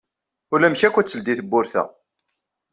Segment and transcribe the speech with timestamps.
[0.53, 1.83] Ulamek akk ay teldi tewwurt-a.